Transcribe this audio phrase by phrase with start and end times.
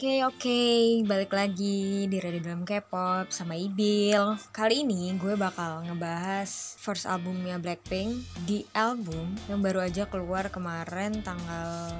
[0.00, 0.62] Oke oke,
[1.04, 4.32] balik lagi di Radio Dalam K-pop sama Ibil.
[4.48, 6.48] Kali ini gue bakal ngebahas
[6.80, 8.16] first albumnya Blackpink
[8.48, 11.92] di album yang baru aja keluar kemarin tanggal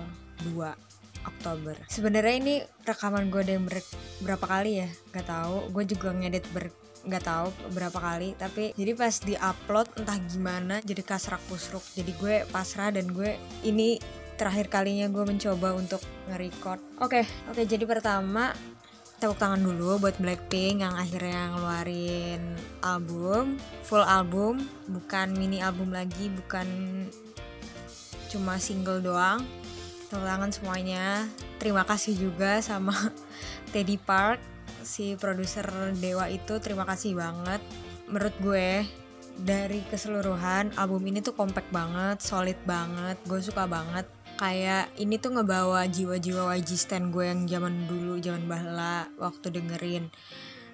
[0.49, 1.77] 2 Oktober.
[1.93, 2.55] Sebenarnya ini
[2.89, 3.85] rekaman gue yang ber
[4.25, 4.89] berapa kali ya?
[5.13, 5.69] Gak tahu.
[5.69, 10.85] Gue juga ngedit ber nggak tahu berapa kali tapi jadi pas di upload entah gimana
[10.85, 13.97] jadi kasrak kusruk jadi gue pasrah dan gue ini
[14.41, 16.01] terakhir kalinya gue mencoba untuk
[16.33, 16.81] nge-record.
[17.05, 18.57] Oke, okay, oke okay, jadi pertama
[19.21, 22.41] tepuk tangan dulu buat Blackpink yang akhirnya ngeluarin
[22.81, 26.65] album, full album, bukan mini album lagi, bukan
[28.33, 29.45] cuma single doang.
[30.09, 31.29] Tepuk tangan semuanya.
[31.61, 32.97] Terima kasih juga sama
[33.77, 34.41] Teddy Park,
[34.81, 35.69] si produser
[36.01, 36.57] Dewa itu.
[36.65, 37.61] Terima kasih banget.
[38.09, 38.89] Menurut gue
[39.37, 44.09] dari keseluruhan album ini tuh compact banget, solid banget, gue suka banget
[44.41, 50.09] kayak ini tuh ngebawa jiwa-jiwa YG stand gue yang zaman dulu zaman bahla waktu dengerin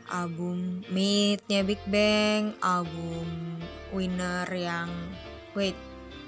[0.06, 3.26] album Meet-nya Big Bang album
[3.90, 4.86] Winner yang
[5.58, 5.74] wait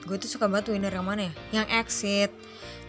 [0.03, 1.63] gue tuh suka banget Winner yang mana ya?
[1.63, 2.31] Yang Exit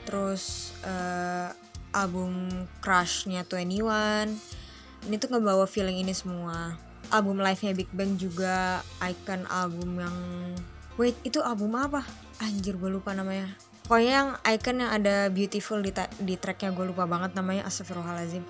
[0.09, 1.53] terus uh,
[1.93, 2.49] album
[2.81, 4.33] Crush-nya 21
[5.05, 6.73] ini tuh ngebawa feeling ini semua.
[7.13, 10.17] Album live-nya Big Bang juga icon album yang
[10.97, 12.01] wait itu album apa?
[12.41, 15.89] Anjir gue lupa namanya pokoknya yang icon yang ada beautiful di,
[16.21, 18.45] di tracknya gue lupa banget namanya Astagfirullahaladzim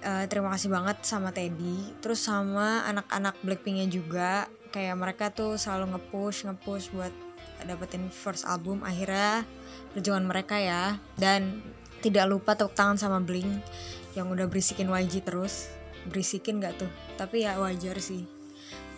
[0.00, 4.48] uh, terima kasih banget sama Teddy terus sama anak-anak Blackpinknya juga.
[4.70, 7.12] Kayak mereka tuh selalu nge-push nge-push buat
[7.64, 9.42] dapetin first album akhirnya
[9.92, 10.96] perjuangan mereka ya.
[11.18, 11.60] Dan
[12.00, 13.60] tidak lupa tepuk tangan sama Blink
[14.14, 15.68] yang udah berisikin YG terus.
[16.06, 16.90] Berisikin gak tuh?
[17.18, 18.35] Tapi ya wajar sih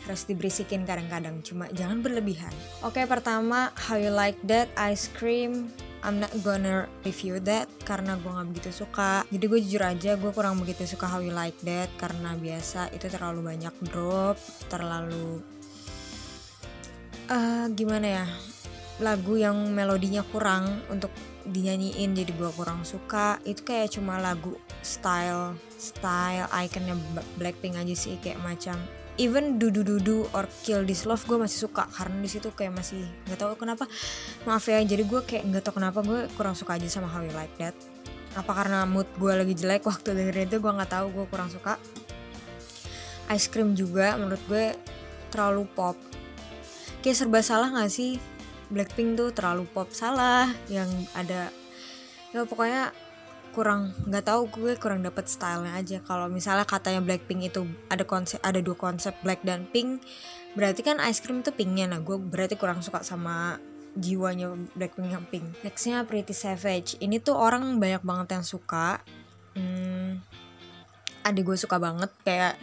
[0.09, 2.51] harus diberisikin kadang-kadang cuma jangan berlebihan.
[2.81, 5.69] Oke pertama how you like that ice cream.
[6.01, 9.29] I'm not gonna review that karena gue nggak begitu suka.
[9.29, 13.13] Jadi gue jujur aja gue kurang begitu suka how you like that karena biasa itu
[13.13, 14.41] terlalu banyak drop
[14.73, 15.45] terlalu
[17.29, 18.27] uh, gimana ya
[18.99, 21.13] lagu yang melodinya kurang untuk
[21.47, 23.39] dinyanyiin jadi gue kurang suka.
[23.47, 26.95] Itu kayak cuma lagu style style ikonnya
[27.39, 28.79] Blackpink aja sih kayak macam
[29.19, 31.85] even dudu dudu or kill this love gue masih suka.
[31.91, 33.85] Karena di situ kayak masih nggak tahu kenapa.
[34.47, 37.35] Maaf ya jadi gue kayak nggak tahu kenapa gue kurang suka aja sama how you
[37.35, 37.75] like that.
[38.39, 41.77] Apa karena mood gue lagi jelek waktu dengerin itu gue nggak tahu gue kurang suka.
[43.35, 44.73] Ice cream juga menurut gue
[45.35, 45.99] terlalu pop.
[47.05, 48.17] Kayak serba salah gak sih?
[48.73, 51.53] Blackpink tuh terlalu pop salah yang ada
[52.33, 52.93] ya pokoknya
[53.59, 55.99] kurang nggak tahu gue kurang dapet stylenya aja.
[56.07, 60.07] Kalau misalnya katanya Blackpink itu ada konsep ada dua konsep black dan pink
[60.55, 61.91] berarti kan ice cream itu pinknya.
[61.91, 63.59] Nah gue berarti kurang suka sama
[63.99, 65.59] jiwanya Blackpink yang pink.
[65.67, 66.95] Nextnya Pretty Savage.
[67.03, 69.03] Ini tuh orang banyak banget yang suka.
[69.59, 70.23] Hmm,
[71.27, 72.55] adik gue suka banget kayak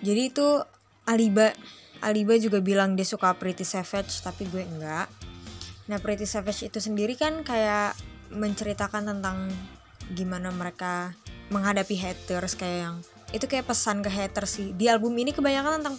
[0.00, 0.64] jadi itu
[1.04, 1.52] Aliba.
[2.00, 5.04] Aliba juga bilang dia suka Pretty Savage tapi gue enggak.
[5.92, 7.92] Nah Pretty Savage itu sendiri kan kayak
[8.32, 9.50] menceritakan tentang
[10.14, 11.14] gimana mereka
[11.50, 12.96] menghadapi haters kayak yang
[13.30, 14.68] itu kayak pesan ke haters sih.
[14.74, 15.96] Di album ini kebanyakan tentang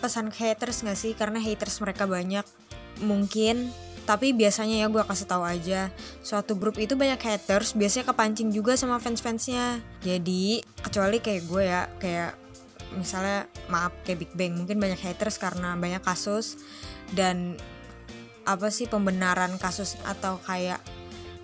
[0.00, 1.12] pesan ke haters gak sih?
[1.16, 2.44] Karena haters mereka banyak
[3.00, 3.72] mungkin.
[4.08, 5.92] Tapi biasanya ya gue kasih tahu aja.
[6.24, 9.84] Suatu grup itu banyak haters biasanya kepancing juga sama fans-fansnya.
[10.00, 12.32] Jadi kecuali kayak gue ya kayak
[12.96, 16.56] misalnya maaf kayak Big Bang mungkin banyak haters karena banyak kasus.
[17.12, 17.56] Dan
[18.48, 20.80] apa sih pembenaran kasus atau kayak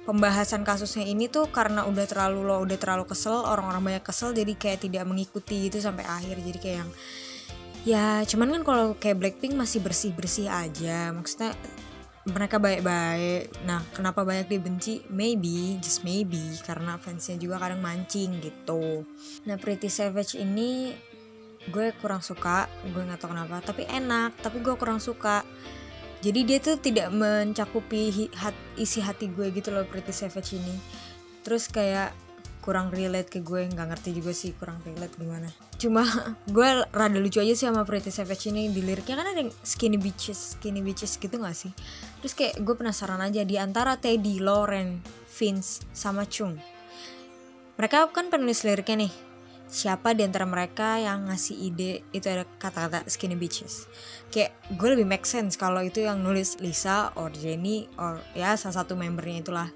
[0.04, 4.53] pembahasan kasusnya ini tuh karena udah terlalu lo udah terlalu kesel orang-orang banyak kesel jadi
[4.53, 6.37] kayak tidak mengikuti itu sampai akhir.
[6.41, 6.91] Jadi kayak yang
[7.84, 11.53] ya cuman kan kalau kayak Blackpink masih bersih bersih aja maksudnya
[12.25, 13.53] mereka baik-baik.
[13.69, 15.04] Nah kenapa banyak dibenci?
[15.12, 19.04] Maybe just maybe karena fansnya juga kadang mancing gitu.
[19.44, 20.97] Nah Pretty Savage ini
[21.65, 25.41] gue kurang suka gue nggak tahu kenapa tapi enak tapi gue kurang suka
[26.25, 30.73] jadi dia tuh tidak mencakupi hat, isi hati gue gitu loh Pretty Savage ini.
[31.45, 32.17] Terus kayak
[32.65, 35.53] kurang relate ke gue nggak ngerti juga sih kurang relate gimana.
[35.77, 36.01] Cuma
[36.57, 40.01] gue rada lucu aja sih sama Pretty Savage ini di liriknya kan ada yang skinny
[40.01, 41.77] bitches skinny bitches gitu gak sih?
[42.25, 46.57] Terus kayak gue penasaran aja di antara Teddy, Lauren, Vince sama Chung
[47.75, 49.13] mereka kan penulis liriknya nih
[49.74, 53.91] siapa di antara mereka yang ngasih ide itu ada kata-kata skinny bitches.
[54.30, 58.86] Kayak gue lebih make sense kalau itu yang nulis Lisa or Jenny or ya salah
[58.86, 59.68] satu membernya itulah.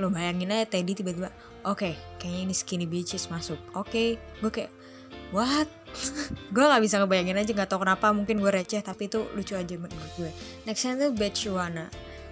[0.00, 1.28] Lo bayangin aja Teddy tiba-tiba
[1.68, 3.60] oke okay, kayaknya ini skinny bitches masuk.
[3.76, 4.08] Oke okay.
[4.40, 4.72] gue kayak
[5.36, 5.68] what?
[6.56, 9.72] Gue nggak bisa ngebayangin aja nggak tau kenapa mungkin gue receh tapi itu lucu aja
[9.72, 10.28] menurut gue
[10.68, 11.88] nextnya tuh Betchuana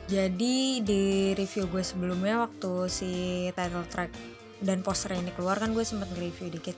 [0.06, 3.10] jadi di review gue sebelumnya waktu si
[3.56, 6.76] title track dan poster ini keluar kan gue sempet nge-review dikit.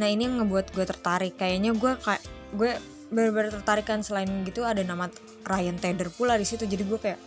[0.00, 1.36] Nah ini yang ngebuat gue tertarik.
[1.36, 2.22] Kayaknya gue kayak
[2.56, 2.70] gue
[3.12, 5.12] bener-bener tertarik kan selain gitu ada nama
[5.44, 6.64] Ryan Tedder pula di situ.
[6.64, 7.20] Jadi gue kayak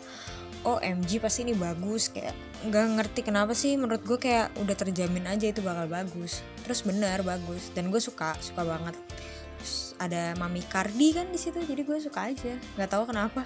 [0.65, 2.09] oh MG pasti ini bagus.
[2.09, 2.33] Kayak
[2.65, 6.41] nggak ngerti kenapa sih menurut gue kayak udah terjamin aja itu bakal bagus.
[6.65, 7.69] Terus bener bagus.
[7.77, 8.97] Dan gue suka suka banget.
[9.61, 12.57] Terus ada Mami Cardi kan di situ jadi gue suka aja.
[12.75, 13.45] Nggak tahu kenapa.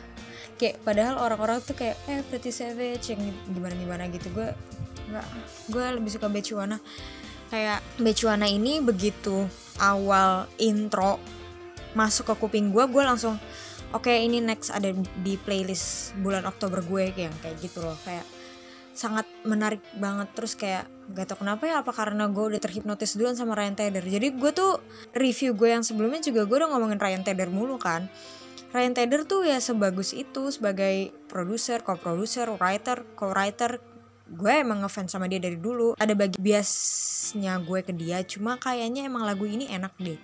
[0.56, 3.22] Kayak padahal orang-orang tuh kayak eh Pretty Savage yang
[3.52, 4.32] gimana gimana gitu.
[4.32, 4.56] Gue
[5.10, 5.28] nggak
[5.74, 6.78] gue lebih suka Bechuana.
[7.50, 9.50] Kayak Bechuana ini begitu
[9.82, 11.18] awal intro
[11.98, 13.42] masuk ke kuping gue gue langsung
[13.90, 14.94] oke okay, ini next ada
[15.26, 17.98] di playlist bulan Oktober gue kayak kayak gitu loh.
[18.06, 18.26] Kayak
[19.00, 20.28] sangat menarik banget.
[20.36, 20.86] Terus kayak
[21.16, 24.04] gak tau kenapa ya apa karena gue udah terhipnotis duluan sama Ryan Tedder.
[24.04, 24.84] Jadi gue tuh
[25.16, 28.12] review gue yang sebelumnya juga gue udah ngomongin Ryan Tedder mulu kan.
[28.70, 33.82] Ryan Tedder tuh ya sebagus itu sebagai produser, co-producer, writer, co-writer
[34.30, 35.98] gue emang ngefans sama dia dari dulu.
[35.98, 40.18] Ada bagi biasnya gue ke dia cuma kayaknya emang lagu ini enak deh.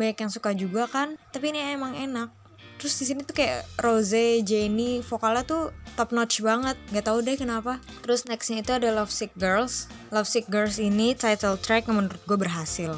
[0.00, 2.32] Banyak yang suka juga kan tapi ini emang enak.
[2.80, 5.68] Terus di sini tuh kayak Rose Jenny vokalnya tuh
[6.00, 6.80] top notch banget.
[6.88, 7.76] Nggak tahu deh kenapa.
[8.00, 9.84] Terus nextnya itu ada Love Sick Girls.
[10.08, 12.96] Love Sick Girls ini title track yang menurut gue berhasil.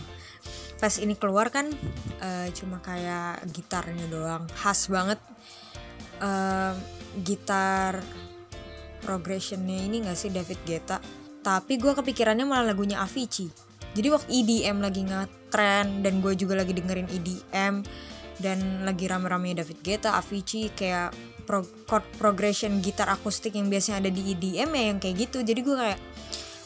[0.78, 1.66] Pas ini keluar kan
[2.22, 4.46] uh, cuma kayak gitarnya doang.
[4.54, 5.18] Khas banget.
[6.22, 6.78] Uh,
[7.26, 7.98] gitar
[9.02, 11.02] progressionnya ini gak sih David Guetta?
[11.42, 13.50] Tapi gue kepikirannya malah lagunya Avicii.
[13.92, 17.74] Jadi waktu EDM lagi nge-trend dan gue juga lagi dengerin EDM
[18.40, 18.58] dan
[18.88, 21.12] lagi rame-rame David Guetta, Avicii kayak
[21.44, 25.44] pro chord progression gitar akustik yang biasanya ada di EDM ya yang kayak gitu.
[25.44, 25.98] Jadi gue kayak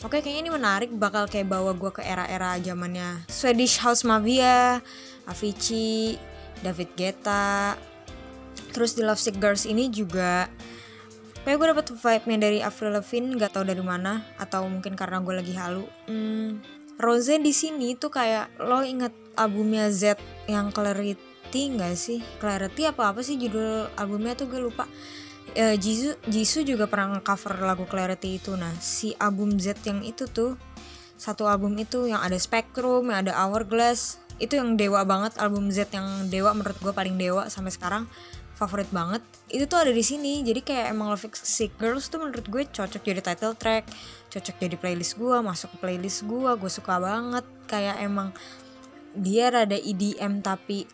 [0.05, 4.79] oke okay, kayaknya ini menarik bakal kayak bawa gue ke era-era zamannya Swedish House Mafia,
[5.27, 6.21] Avicii,
[6.63, 7.75] David Guetta.
[8.71, 10.47] Terus di Love Sick Girls ini juga
[11.47, 15.31] kayak gue dapet vibe-nya dari Avril Lavigne gak tau dari mana atau mungkin karena gue
[15.31, 15.87] lagi halu.
[16.11, 16.59] Hmm,
[16.99, 20.19] Rose di sini tuh kayak lo inget albumnya Z
[20.51, 22.19] yang Clarity nggak sih?
[22.43, 24.91] Clarity apa apa sih judul albumnya tuh gue lupa.
[25.55, 28.59] Uh, Jisoo Jisoo juga pernah cover lagu Clarity itu.
[28.59, 30.59] Nah si album Z yang itu tuh
[31.15, 35.89] satu album itu yang ada Spectrum yang ada Hourglass itu yang dewa banget album Z
[35.95, 38.05] yang dewa menurut gue paling dewa sampai sekarang
[38.57, 39.21] favorit banget.
[39.53, 40.41] Itu tuh ada di sini.
[40.41, 43.85] Jadi kayak emang Love Sick Girls tuh menurut gue cocok jadi title track.
[44.33, 47.45] Cocok jadi playlist gue masuk ke playlist gue gue suka banget.
[47.69, 48.33] Kayak emang
[49.13, 50.89] dia rada EDM tapi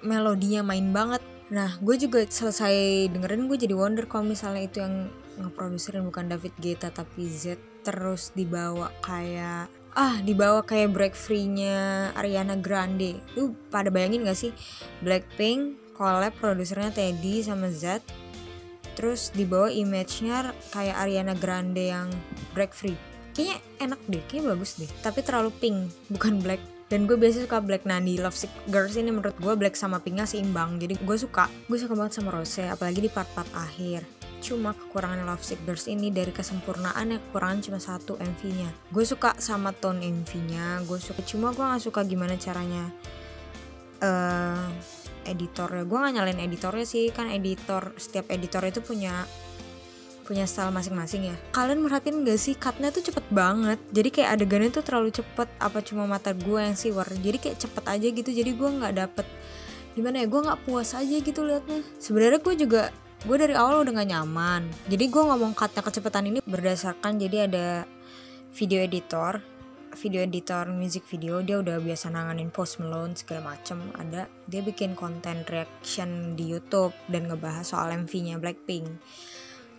[0.00, 1.20] melodinya main banget.
[1.52, 6.56] Nah gue juga selesai dengerin gue jadi wonder kalau misalnya itu yang ngeproduserin bukan David
[6.60, 13.18] Guetta tapi Z terus dibawa kayak ah dibawa kayak break free-nya Ariana Grande.
[13.34, 14.52] Lu pada bayangin gak sih?
[15.02, 18.00] Blackpink collab produsernya Teddy sama Z
[18.96, 22.08] terus dibawa image-nya kayak Ariana Grande yang
[22.56, 22.96] break free.
[23.36, 24.90] Kayaknya enak deh kayaknya bagus deh.
[25.04, 26.60] Tapi terlalu pink bukan black.
[26.90, 27.86] Dan gue biasa suka Black.
[27.86, 30.74] Nandi Love Sick Girls ini menurut gue Black sama Pinknya seimbang.
[30.82, 34.02] Jadi gue suka gue suka banget sama Rose apalagi di part-part akhir.
[34.42, 39.38] Cuma kekurangan Love Sick Girls ini dari kesempurnaan ya kekurangan cuma satu MV-nya gue suka
[39.38, 42.88] sama tone MV-nya gue suka cuma gue gak suka gimana caranya
[44.02, 44.64] uh,
[45.30, 45.86] editornya.
[45.86, 49.24] Gue gak nyalain editornya sih kan editor setiap editor itu punya
[50.26, 51.36] punya style masing-masing ya.
[51.50, 53.78] Kalian merhatiin gak sih cutnya tuh cepet banget.
[53.90, 57.06] Jadi kayak adegannya tuh terlalu cepet apa cuma mata gue yang siwer.
[57.06, 59.26] Jadi kayak cepet aja gitu jadi gue nggak dapet
[59.90, 61.82] gimana ya gue nggak puas aja gitu liatnya.
[61.98, 62.82] Sebenarnya gue juga
[63.26, 64.62] gue dari awal udah gak nyaman.
[64.86, 67.66] Jadi gue ngomong cutnya kecepatan ini berdasarkan jadi ada
[68.54, 69.49] video editor
[69.98, 73.80] video editor music video dia udah biasa nanganin post Malone segala macem.
[73.98, 78.86] Ada dia bikin konten reaction di YouTube dan ngebahas soal MV-nya Blackpink.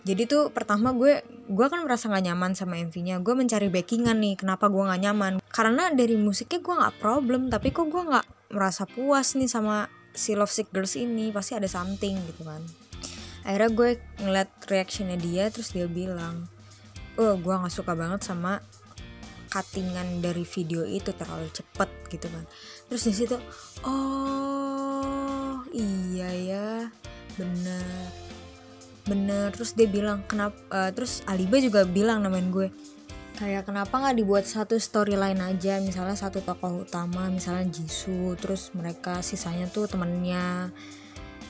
[0.02, 4.34] Jadi tuh pertama gue gue kan merasa gak nyaman sama MV-nya gue mencari backingan nih
[4.34, 5.32] kenapa gue gak nyaman.
[5.46, 10.34] Karena dari musiknya gue gak problem tapi kok gue gak merasa puas nih sama si
[10.34, 11.30] Love Sick Girls ini.
[11.30, 12.66] Pasti ada something gitu kan.
[13.46, 13.90] Akhirnya gue
[14.22, 16.50] ngeliat reactionnya dia terus dia bilang
[17.16, 18.58] oh gue gak suka banget sama
[19.52, 22.44] cuttingan dari video itu terlalu cepet gitu kan.
[22.88, 23.36] Terus di situ
[23.84, 26.68] oh iya ya
[27.36, 28.08] bener
[29.04, 29.52] bener.
[29.52, 32.72] Terus dia bilang kenapa uh, terus Aliba juga bilang namain gue
[33.42, 39.24] kayak kenapa nggak dibuat satu storyline aja misalnya satu tokoh utama misalnya Jisoo terus mereka
[39.24, 40.68] sisanya tuh temennya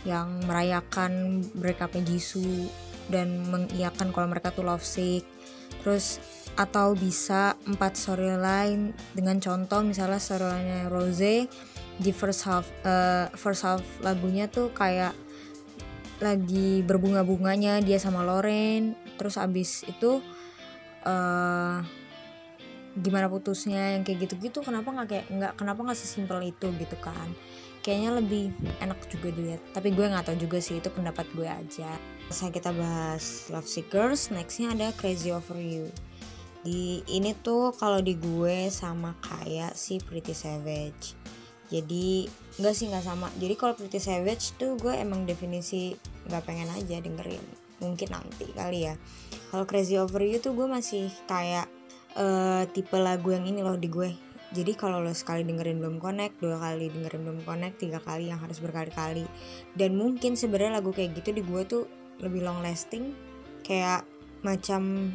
[0.09, 2.71] yang merayakan breakupnya Jisoo
[3.11, 5.27] dan mengiyakan kalau mereka tuh love sick
[5.83, 11.49] terus atau bisa empat storyline dengan contoh misalnya storyline Rose
[11.97, 15.17] di first half uh, first half lagunya tuh kayak
[16.21, 20.21] lagi berbunga-bunganya dia sama Loren terus abis itu
[21.09, 21.81] uh,
[22.93, 27.33] gimana putusnya yang kayak gitu-gitu kenapa nggak kayak nggak kenapa nggak sesimpel itu gitu kan.
[27.83, 28.45] Kayaknya lebih
[28.79, 29.63] enak juga dilihat.
[29.75, 31.91] Tapi gue nggak tahu juga sih itu pendapat gue aja.
[32.31, 35.91] Saya kita bahas Love Seekers nextnya ada Crazy Over You
[36.63, 41.19] di ini tuh kalau di gue sama kayak si Pretty Savage.
[41.73, 42.31] Jadi
[42.63, 43.29] nggak sih nggak sama.
[43.39, 45.99] Jadi kalau Pretty Savage tuh gue emang definisi
[46.31, 47.43] nggak pengen aja dengerin.
[47.83, 48.95] Mungkin nanti kali ya.
[49.51, 51.67] Kalau Crazy Over You tuh gue masih kayak
[52.15, 54.15] uh, tipe lagu yang ini loh di gue.
[54.53, 58.39] Jadi kalau lo sekali dengerin belum connect dua kali dengerin belum connect tiga kali yang
[58.39, 59.25] harus berkali-kali.
[59.73, 61.85] Dan mungkin sebenarnya lagu kayak gitu di gue tuh
[62.21, 63.17] lebih long lasting.
[63.65, 64.05] Kayak
[64.45, 65.09] macam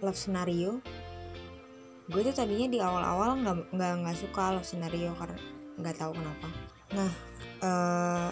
[0.00, 0.80] love scenario.
[2.10, 5.38] Gue tuh tadinya di awal-awal nggak nggak nggak suka love scenario karena
[5.78, 6.48] nggak tahu kenapa.
[6.96, 7.12] Nah
[7.62, 8.28] uh,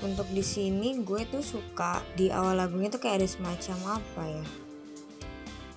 [0.00, 4.46] untuk di sini gue tuh suka di awal lagunya tuh kayak ada semacam apa ya?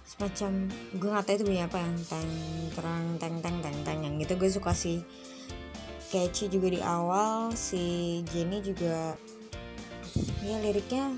[0.05, 0.51] Semacam
[0.93, 2.31] gue nggak tahu itu punya apa yang teng
[2.77, 4.37] terang teng teng teng teng yang gitu.
[4.37, 5.01] Gue suka sih
[6.13, 9.17] catchy juga di awal si Jenny juga
[10.45, 11.09] ya liriknya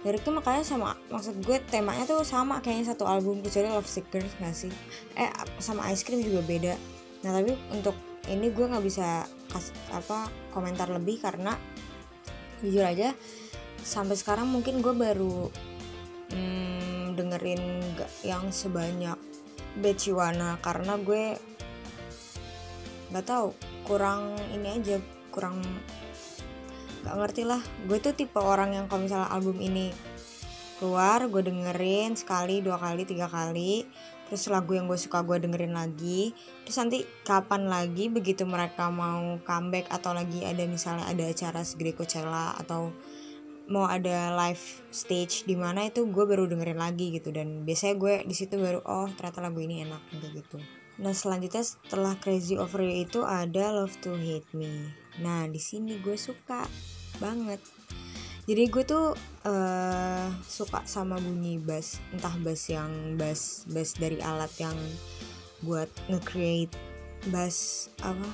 [0.00, 4.56] liriknya makanya sama maksud gue temanya tuh sama kayaknya satu album kecuali Love Seekers gak
[4.56, 4.72] sih?
[5.12, 5.28] Eh
[5.60, 6.74] sama Ice Cream juga beda.
[7.20, 7.92] Nah tapi untuk
[8.28, 11.56] ini gue nggak bisa kasih apa komentar lebih karena
[12.60, 13.16] jujur aja
[13.80, 15.48] sampai sekarang mungkin gue baru
[16.32, 17.64] hmm, dengerin
[18.24, 19.16] yang sebanyak
[19.80, 21.38] Bechiwana karena gue
[23.10, 23.54] nggak tahu
[23.86, 24.98] kurang ini aja
[25.30, 25.62] kurang
[27.04, 27.60] nggak ngerti lah.
[27.88, 29.92] Gue tuh tipe orang yang kalau misalnya album ini
[30.80, 33.84] keluar gue dengerin sekali dua kali tiga kali.
[34.30, 36.30] Terus lagu yang gue suka gue dengerin lagi.
[36.64, 41.98] Terus nanti kapan lagi begitu mereka mau comeback atau lagi ada misalnya ada acara segede
[41.98, 42.94] Coachella atau
[43.70, 47.34] mau ada live stage di mana itu gue baru dengerin lagi gitu.
[47.34, 50.62] Dan biasanya gue di situ baru oh ternyata lagu ini enak gitu.
[51.02, 55.98] Nah selanjutnya setelah Crazy Over You itu ada Love to Hate Me nah di sini
[55.98, 56.70] gue suka
[57.18, 57.58] banget.
[58.48, 59.14] Jadi gue tuh
[59.46, 64.74] uh, suka sama bunyi bass entah bass yang bass bass dari alat yang
[65.62, 66.72] buat nge-create
[67.28, 68.26] bass apa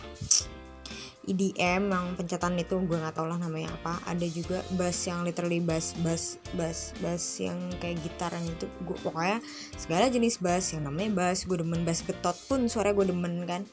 [1.27, 3.99] EDM yang pencetan itu gue nggak tau lah namanya apa.
[4.07, 8.71] Ada juga bass yang literally bass bass bass bass yang kayak gitar yang itu.
[8.87, 9.43] Gue pokoknya
[9.75, 13.67] segala jenis bass yang namanya bass gue demen bass getot pun suara gue demen kan.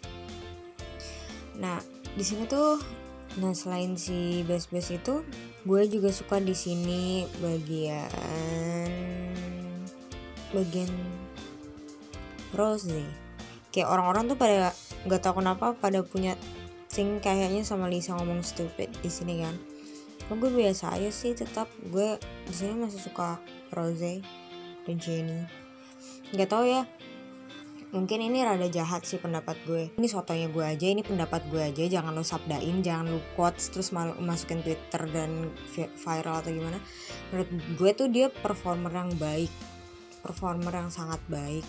[1.62, 1.78] Nah
[2.14, 2.78] di sini tuh
[3.42, 5.26] nah selain si bass bass itu
[5.66, 8.10] gue juga suka di sini bagian
[10.54, 10.92] bagian
[12.54, 12.94] rose
[13.74, 14.70] kayak orang-orang tuh pada
[15.10, 16.38] nggak tahu kenapa pada punya
[16.94, 19.58] sing kayaknya sama Lisa ngomong stupid di sini kan.
[20.30, 23.42] Kalo gue biasa aja sih tetap gue di sini masih suka
[23.74, 24.22] Rose
[24.86, 25.64] dan Jenny
[26.34, 26.84] nggak tahu ya
[27.94, 29.94] mungkin ini rada jahat sih pendapat gue.
[29.96, 31.86] Ini sotonya gue aja ini pendapat gue aja.
[31.86, 36.82] Jangan lo sabdain jangan lo quotes terus masukin twitter dan viral atau gimana.
[37.30, 39.54] Menurut gue tuh dia performer yang baik.
[40.26, 41.64] Performer yang sangat baik.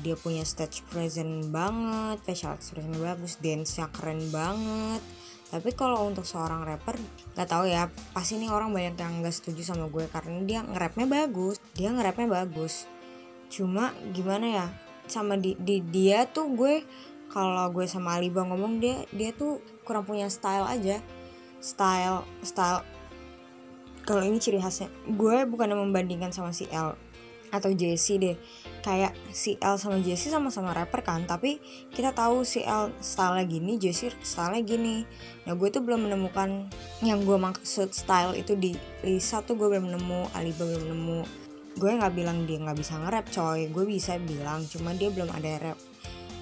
[0.00, 5.04] Dia punya stage present banget facial expression bagus dance nya keren banget.
[5.50, 6.96] Tapi kalau untuk seorang rapper
[7.36, 11.04] nggak tahu ya pasti ini orang banyak yang nggak setuju sama gue karena dia nge-rapnya
[11.04, 11.60] bagus.
[11.76, 12.88] Dia nge-rapnya bagus.
[13.52, 14.66] Cuma gimana ya
[15.10, 16.86] sama di, di dia tuh gue
[17.30, 20.98] kalau gue sama Aliba ngomong dia dia tuh kurang punya style aja.
[21.60, 22.82] Style style
[24.06, 26.94] kalau ini ciri khasnya gue bukan membandingkan sama si L
[27.50, 28.36] atau Jesse deh.
[28.80, 31.60] Kayak si L sama Jesse sama-sama rapper kan tapi
[31.92, 35.06] kita tahu si L style gini Jesse style gini.
[35.46, 36.70] Nah gue tuh belum menemukan
[37.02, 38.74] yang gue maksud style itu di
[39.06, 41.39] Lisa tuh gue belum nemu Aliba belum nemu
[41.78, 43.70] gue nggak bilang dia nggak bisa nge-rap coy.
[43.70, 45.78] Gue bisa bilang cuma dia belum ada rap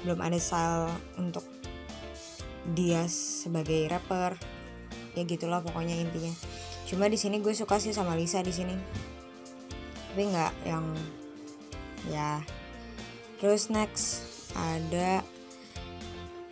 [0.06, 1.44] belum ada style untuk
[2.72, 4.38] dia sebagai rapper.
[5.18, 6.32] Ya gitulah pokoknya intinya.
[6.86, 8.76] Cuma di sini gue suka sih sama Lisa di sini.
[10.14, 10.86] Tapi nggak yang
[12.08, 12.40] ya.
[13.38, 15.22] Terus next ada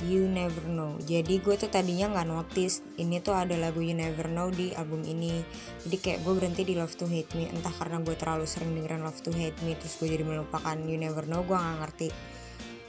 [0.04, 1.00] You Never Know.
[1.00, 5.00] Jadi gue tuh tadinya nggak notice ini tuh ada lagu You Never Know di album
[5.08, 5.40] ini.
[5.88, 9.00] Jadi kayak gue berhenti di Love to Hate Me entah karena gue terlalu sering dengerin
[9.00, 12.08] Love to Hate Me terus gue jadi melupakan You Never Know gue nggak ngerti.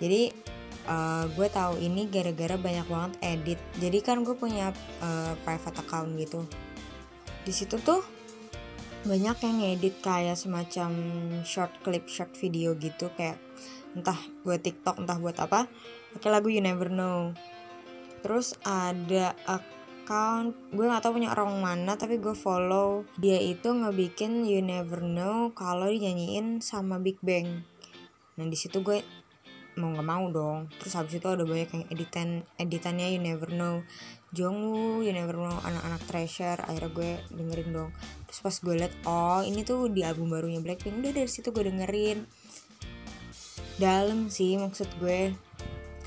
[0.03, 0.21] Jadi
[0.91, 3.59] uh, gue tahu ini gara-gara banyak banget edit.
[3.79, 6.43] Jadi kan gue punya uh, private account gitu.
[7.47, 8.03] Di situ tuh
[9.07, 10.91] banyak yang ngedit kayak semacam
[11.47, 13.07] short clip short video gitu.
[13.15, 13.39] Kayak
[13.95, 15.65] entah buat TikTok entah buat apa
[16.15, 17.35] pakai lagu You Never Know.
[18.23, 23.03] Terus ada account gue nggak tahu punya orang mana tapi gue follow.
[23.19, 27.67] Dia itu ngebikin You Never Know kalau dinyanyiin sama Big Bang.
[28.37, 29.01] Nah di situ gue
[29.77, 30.59] mau nggak mau dong.
[30.81, 33.85] Terus habis itu ada banyak yang editan editannya you never know.
[34.33, 37.91] Jongwoo you never know anak-anak treasure akhirnya gue dengerin dong.
[38.27, 40.97] Terus pas gue liat oh ini tuh di album barunya Blackpink.
[40.99, 42.25] Udah dari situ gue dengerin.
[43.77, 45.37] Dalam sih maksud gue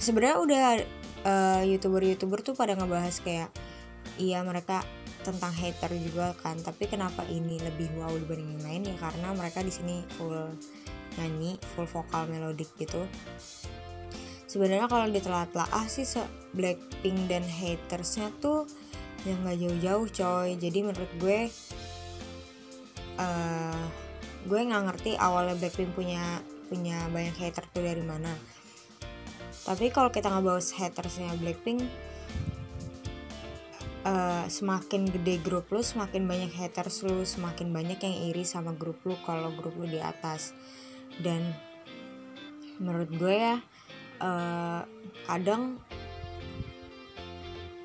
[0.00, 0.64] sebenarnya udah
[1.28, 3.52] uh, youtuber-youtuber tuh pada ngebahas kayak
[4.16, 4.80] iya mereka
[5.21, 8.83] tentang hater juga kan tapi kenapa ini lebih wow dibanding yang lain?
[8.88, 10.49] Ya karena mereka di sini full
[11.21, 13.04] nyanyi full vokal melodik gitu.
[14.49, 16.25] Sebenarnya kalau ditelah-telah sih se
[16.57, 18.66] Blackpink dan hatersnya tuh
[19.28, 20.49] yang nggak jauh-jauh coy.
[20.57, 21.38] Jadi menurut gue
[23.21, 23.85] uh,
[24.49, 26.40] gue nggak ngerti awalnya Blackpink punya
[26.73, 28.33] punya banyak hater tuh dari mana
[29.64, 31.85] tapi kalau kita nggak bahas hatersnya Blackpink
[34.05, 39.00] uh, semakin gede grup lu semakin banyak haters lu semakin banyak yang iri sama grup
[39.05, 40.57] lu kalau grup lu di atas.
[41.21, 41.52] Dan
[42.81, 43.57] menurut gue ya
[44.25, 44.83] uh,
[45.29, 45.76] kadang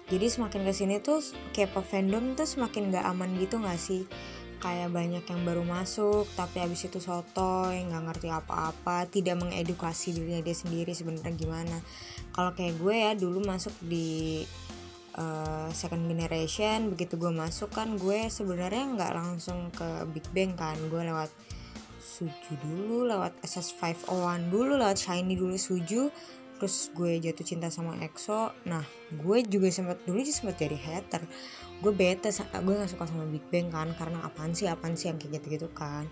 [0.06, 1.20] jadi semakin ke sini tuh
[1.52, 4.06] K-pop fandom tuh semakin gak aman gitu gak sih
[4.60, 10.42] kayak banyak yang baru masuk tapi abis itu sotoy nggak ngerti apa-apa tidak mengedukasi dirinya
[10.42, 11.78] dia sendiri sebenarnya gimana.
[12.32, 14.44] Kalau kayak gue ya dulu masuk di
[15.20, 20.76] uh, second generation begitu gue masuk kan gue sebenarnya nggak langsung ke Big Bang kan.
[20.88, 21.32] Gue lewat
[22.06, 26.08] Suju dulu lewat SS501 dulu lewat Shiny dulu Suju
[26.56, 28.56] terus gue jatuh cinta sama EXO.
[28.70, 31.28] Nah gue juga sempat dulu sih sempat jadi hater
[31.84, 35.20] gue bete gue gak suka sama Big Bang kan karena apaan sih apaan sih yang
[35.20, 36.08] kayak gitu gitu kan.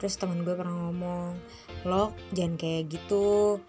[0.00, 1.36] Terus teman gue pernah ngomong
[1.88, 3.60] lo jangan kayak gitu.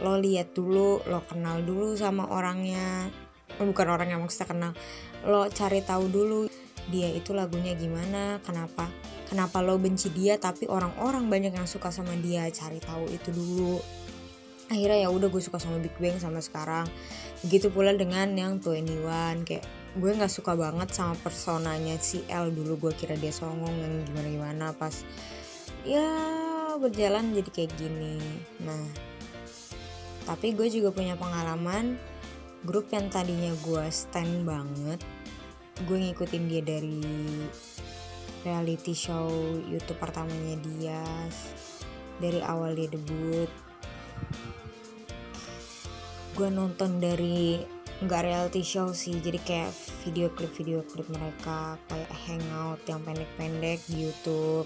[0.00, 3.12] Lo lihat dulu lo kenal dulu sama orangnya.
[3.60, 4.72] Oh, bukan orang yang maksudnya kenal.
[5.26, 6.40] Lo cari tahu dulu
[6.88, 8.90] dia itu lagunya gimana kenapa
[9.30, 13.78] kenapa lo benci dia tapi orang-orang banyak yang suka sama dia cari tahu itu dulu.
[14.70, 16.86] Akhirnya ya udah gue suka sama Big Bang sama sekarang.
[17.42, 19.66] Begitu pula dengan yang 21 kayak
[19.98, 22.54] gue nggak suka banget sama personanya si L.
[22.54, 25.02] Dulu gue kira dia songong yang gimana gimana pas
[25.82, 26.06] ya
[26.78, 28.22] berjalan jadi kayak gini.
[28.62, 28.84] Nah
[30.28, 31.98] tapi gue juga punya pengalaman.
[32.60, 35.00] Grup yang tadinya gue stand banget
[35.88, 37.00] gue ngikutin dia dari
[38.44, 39.32] reality show
[39.64, 41.04] YouTube pertamanya dia.
[42.20, 43.48] Dari awal dia debut.
[46.36, 49.20] Gue nonton dari nggak reality show sih.
[49.20, 54.64] Jadi kayak video klip video klip mereka kayak hangout yang pendek-pendek di YouTube.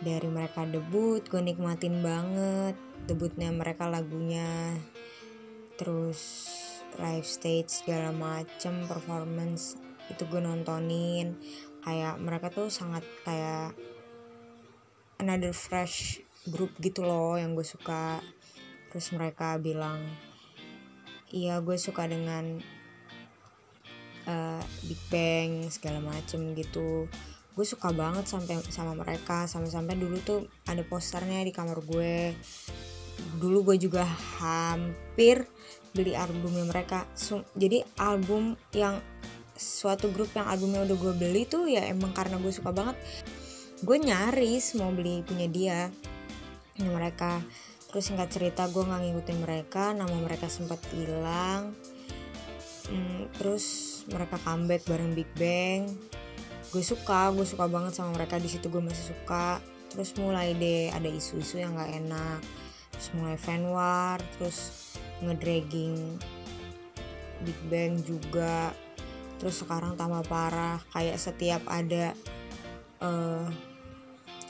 [0.00, 2.72] Dari mereka debut gue nikmatin banget
[3.04, 4.80] debutnya mereka lagunya.
[5.76, 6.48] Terus
[6.96, 9.76] live stage segala macem performance
[10.08, 11.36] itu gue nontonin.
[11.84, 13.76] Kayak mereka tuh sangat kayak
[15.20, 18.24] another fresh group gitu loh yang gue suka.
[18.88, 20.00] Terus mereka bilang
[21.32, 22.60] iya gue suka dengan
[24.28, 27.08] uh, Big Bang segala macem gitu.
[27.56, 29.48] Gue suka banget sampai sama mereka.
[29.50, 32.36] Sampai-sampai dulu tuh ada posternya di kamar gue.
[33.42, 34.06] Dulu gue juga
[34.38, 35.42] hampir
[35.90, 37.08] beli albumnya mereka.
[37.58, 39.02] Jadi album yang
[39.58, 42.94] suatu grup yang albumnya udah gue beli tuh ya emang karena gue suka banget.
[43.82, 45.80] Gue nyaris mau beli punya dia
[46.78, 47.42] ini mereka
[47.88, 51.72] terus singkat cerita gue nggak ngikutin mereka nama mereka sempat hilang.
[52.88, 53.64] Hmm, terus
[54.08, 55.88] mereka comeback bareng Big Bang.
[56.68, 59.60] Gue suka gue suka banget sama mereka di situ gue masih suka.
[59.88, 62.40] Terus mulai deh ada isu-isu yang nggak enak.
[62.92, 64.58] Terus mulai fan war terus
[65.24, 66.20] ngedragging
[67.44, 68.72] Big Bang juga.
[69.40, 72.12] Terus sekarang tambah parah kayak setiap ada
[73.00, 73.48] uh,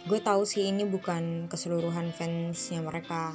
[0.07, 3.35] gue tahu sih ini bukan keseluruhan fansnya mereka.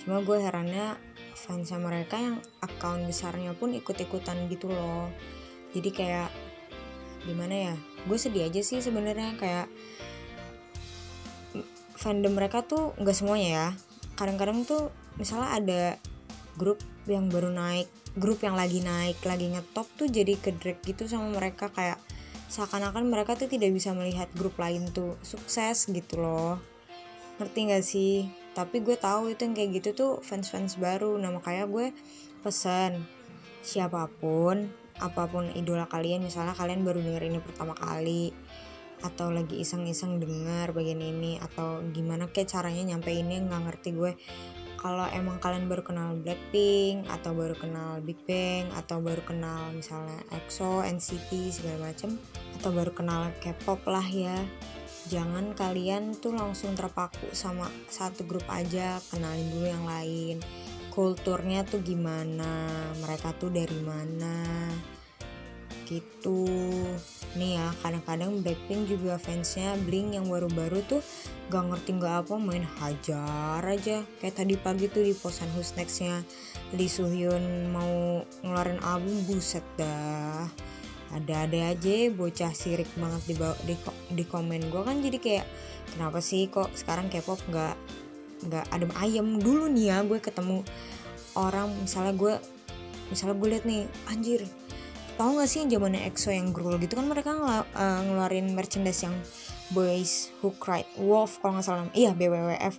[0.00, 0.96] Cuma gue herannya
[1.36, 5.12] fansnya mereka yang account besarnya pun ikut-ikutan gitu loh.
[5.76, 6.30] Jadi kayak
[7.28, 7.74] gimana ya?
[8.08, 9.68] Gue sedih aja sih sebenarnya kayak
[11.98, 13.68] fandom mereka tuh nggak semuanya ya.
[14.16, 14.88] Kadang-kadang tuh
[15.20, 15.82] misalnya ada
[16.56, 21.30] grup yang baru naik grup yang lagi naik lagi ngetop tuh jadi kedrek gitu sama
[21.30, 21.96] mereka kayak
[22.48, 26.56] seakan-akan mereka tuh tidak bisa melihat grup lain tuh sukses gitu loh.
[27.38, 28.26] Ngerti gak sih?
[28.56, 31.14] Tapi gue tahu itu yang kayak gitu tuh fans-fans baru.
[31.20, 31.86] Nah makanya gue
[32.42, 33.06] pesan
[33.62, 34.66] siapa pun
[34.98, 38.34] apa pun idola kalian misalnya kalian baru denger ini pertama kali
[38.98, 44.12] atau lagi iseng-iseng denger bagian ini atau gimana kayak caranya nyampeinnya nggak ngerti gue
[44.78, 50.22] kalau emang kalian baru kenal Blackpink atau baru kenal Big Bang atau baru kenal misalnya
[50.30, 52.14] EXO, NCT segala macem
[52.62, 54.38] atau baru kenal K-pop lah ya
[55.08, 60.36] jangan kalian tuh langsung terpaku sama satu grup aja kenalin dulu yang lain.
[60.92, 62.68] Kulturnya tuh gimana
[63.00, 64.68] mereka tuh dari mana
[65.88, 66.44] gitu.
[67.34, 71.00] Nih ya kadang-kadang Blackpink juga fansnya Blink yang baru-baru tuh
[71.48, 74.04] gak ngerti gak apa main hajar aja.
[74.20, 76.20] Kayak tadi pagi tuh di posan Who's Nextnya
[76.76, 80.44] Lee Suhyun mau ngeluarin album buset dah.
[81.08, 83.74] Ada-ada aja bocah sirik banget di, di,
[84.12, 85.46] di komen gue kan jadi kayak
[85.96, 87.76] kenapa sih kok sekarang K-pop nggak
[88.44, 89.40] nggak adem ayem?
[89.40, 90.60] Dulu nih ya gue ketemu
[91.32, 92.34] orang misalnya gue
[93.08, 94.44] misalnya gue liat nih anjir
[95.18, 99.18] tahu gak sih zamannya EXO yang growl gitu kan mereka ngel uh, ngeluarin merchandise yang
[99.74, 102.78] Boys Who Cried Wolf kalau nggak salah iya BWWF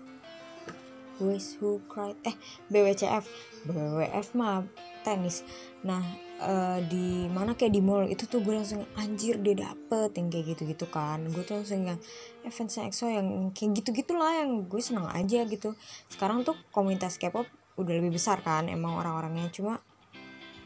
[1.19, 2.34] Boys Who Cried eh
[2.71, 3.28] BWCF
[3.67, 4.63] BWF mah
[5.04, 5.43] tenis.
[5.84, 5.99] Nah
[6.39, 10.45] uh, di mana kayak di mall itu tuh gue langsung anjir dia dapet yang kayak
[10.56, 11.28] gitu gitu kan.
[11.28, 11.99] Gue tuh langsung yang
[12.47, 15.75] eh, EXO yang kayak gitu gitulah yang gue seneng aja gitu.
[16.08, 19.52] Sekarang tuh komunitas K-pop udah lebih besar kan emang orang-orangnya.
[19.52, 19.84] Cuma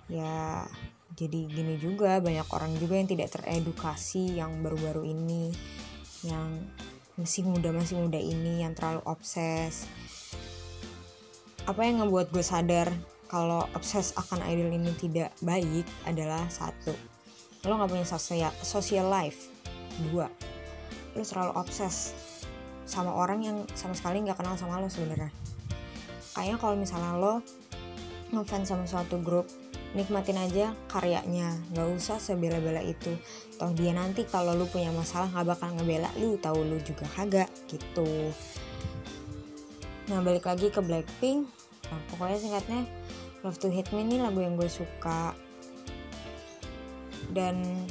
[0.05, 0.65] ya
[1.13, 5.54] jadi gini juga banyak orang juga yang tidak teredukasi yang baru-baru ini
[6.26, 6.58] yang
[7.13, 9.86] masih muda masih muda ini yang terlalu obses.
[11.69, 12.89] Apa yang ngebuat gue sadar
[13.30, 16.93] kalau obses akan idol ini tidak baik adalah satu
[17.63, 19.54] lo nggak punya sosial social life.
[20.10, 20.26] Dua
[21.13, 22.17] lo terlalu obses
[22.89, 25.30] sama orang yang sama sekali nggak kenal sama lo sebenarnya.
[26.34, 27.34] Kayaknya kalau misalnya lo
[28.34, 29.45] ngefans sama suatu grup
[29.93, 33.13] nikmatin aja karyanya nggak usah sebela-bela itu.
[33.62, 37.49] Toh dia nanti kalau lu punya masalah nggak bakal ngebela lu tahu lu juga kagak
[37.69, 38.34] gitu.
[40.10, 41.45] Nah balik lagi ke Blackpink.
[41.93, 42.82] Nah, pokoknya singkatnya
[43.45, 45.38] Love to Hate Me ini lagu yang gue suka.
[47.29, 47.86] Dan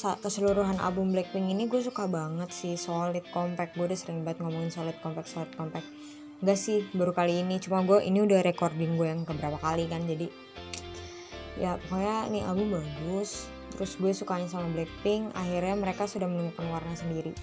[0.00, 2.74] keseluruhan album Blackpink ini gue suka banget sih.
[2.74, 5.86] Solid compact gue udah sering banget ngomongin solid compact solid compact
[6.40, 7.60] Enggak sih baru kali ini.
[7.60, 10.28] Cuma gue ini udah recording gue yang keberapa kali kan jadi
[11.60, 13.52] ya pokoknya ini album bagus.
[13.76, 17.36] Terus gue sukanya sama Blackpink akhirnya mereka sudah menemukan warna sendiri.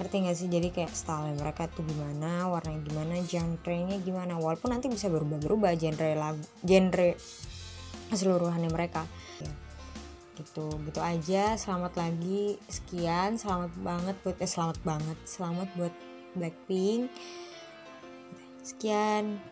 [0.00, 0.48] Ngerti gak sih?
[0.48, 4.40] Jadi kayak style mereka tuh gimana warnanya gimana genre-nya gimana.
[4.40, 7.20] Walaupun nanti bisa berubah-berubah genre lagu genre
[8.08, 9.04] keseluruhannya mereka.
[10.40, 11.60] Gitu gitu aja.
[11.60, 12.56] Selamat lagi.
[12.64, 15.18] Sekian selamat banget buat eh selamat banget.
[15.28, 15.92] Selamat buat
[16.32, 17.12] Blackpink
[18.70, 19.42] Sekian.